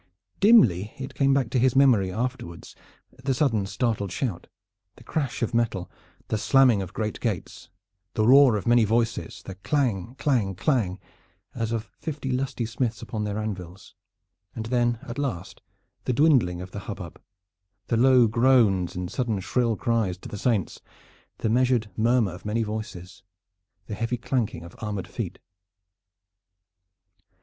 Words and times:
Dimly 0.39 0.95
it 0.97 1.13
came 1.13 1.31
back 1.31 1.51
to 1.51 1.59
his 1.59 1.75
memory 1.75 2.11
afterwards 2.11 2.75
the 3.23 3.35
sudden 3.35 3.67
startled 3.67 4.11
shout, 4.11 4.47
the 4.95 5.03
crash 5.03 5.43
of 5.43 5.53
metal, 5.53 5.91
the 6.29 6.39
slamming 6.39 6.81
of 6.81 6.91
great 6.95 7.19
gates, 7.19 7.69
the 8.15 8.25
roar 8.25 8.55
of 8.57 8.65
many 8.65 8.83
voices, 8.83 9.43
the 9.45 9.53
clang, 9.53 10.15
clang, 10.15 10.55
clang, 10.55 10.99
as 11.53 11.71
of 11.71 11.83
fifty 11.99 12.31
lusty 12.31 12.65
smiths 12.65 13.03
upon 13.03 13.25
their 13.25 13.37
anvils, 13.37 13.93
and 14.55 14.65
then 14.73 14.97
at 15.03 15.19
last 15.19 15.61
the 16.05 16.13
dwindling 16.13 16.61
of 16.61 16.71
the 16.71 16.79
hubbub, 16.89 17.21
the 17.85 17.95
low 17.95 18.25
groans 18.25 18.95
and 18.95 19.11
sudden 19.11 19.39
shrill 19.39 19.75
cries 19.75 20.17
to 20.17 20.27
the 20.27 20.39
saints, 20.39 20.81
the 21.37 21.47
measured 21.47 21.91
murmur 21.95 22.31
of 22.33 22.43
many 22.43 22.63
voices, 22.63 23.21
the 23.85 23.93
heavy 23.93 24.17
clanking 24.17 24.63
of 24.63 24.75
armored 24.79 25.07
feet. 25.07 25.37